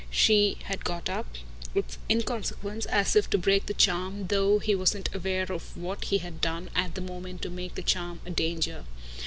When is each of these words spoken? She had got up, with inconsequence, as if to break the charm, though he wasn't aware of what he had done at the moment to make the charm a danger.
She 0.09 0.57
had 0.63 0.83
got 0.83 1.09
up, 1.11 1.27
with 1.75 1.99
inconsequence, 2.09 2.87
as 2.87 3.15
if 3.15 3.29
to 3.29 3.37
break 3.37 3.67
the 3.67 3.75
charm, 3.75 4.25
though 4.29 4.57
he 4.57 4.73
wasn't 4.73 5.13
aware 5.13 5.43
of 5.51 5.77
what 5.77 6.05
he 6.05 6.17
had 6.17 6.41
done 6.41 6.71
at 6.75 6.95
the 6.95 7.01
moment 7.01 7.43
to 7.43 7.51
make 7.51 7.75
the 7.75 7.83
charm 7.83 8.19
a 8.25 8.31
danger. 8.31 8.85